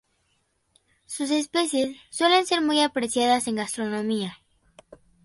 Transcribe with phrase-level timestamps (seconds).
[1.05, 4.39] Sus especies suelen ser muy apreciadas en gastronomía.